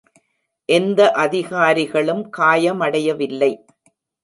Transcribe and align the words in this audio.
எந்த 0.69 1.11
அதிகாரிகளும் 1.11 2.23
காயமடையவில்லை. 2.37 3.51